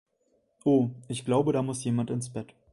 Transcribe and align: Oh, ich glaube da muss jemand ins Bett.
Oh, 0.65 0.89
ich 1.09 1.25
glaube 1.25 1.53
da 1.53 1.61
muss 1.61 1.83
jemand 1.83 2.09
ins 2.09 2.31
Bett. 2.31 2.55